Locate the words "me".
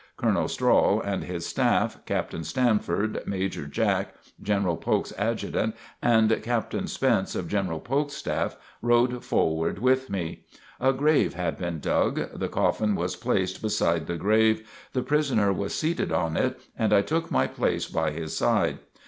10.09-10.43